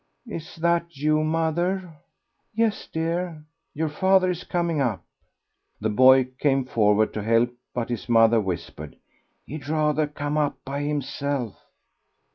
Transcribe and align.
"Is 0.25 0.55
that 0.55 0.97
you, 0.97 1.23
mother?" 1.23 1.93
"Yes, 2.55 2.87
dear; 2.91 3.43
your 3.75 3.87
father 3.89 4.31
is 4.31 4.43
coming 4.43 4.81
up." 4.81 5.03
The 5.79 5.91
boy 5.91 6.23
came 6.39 6.65
forward 6.65 7.13
to 7.13 7.21
help, 7.21 7.53
but 7.75 7.89
his 7.89 8.09
mother 8.09 8.41
whispered, 8.41 8.95
"He'd 9.45 9.69
rather 9.69 10.07
come 10.07 10.39
up 10.39 10.57
by 10.65 10.81
himself." 10.81 11.55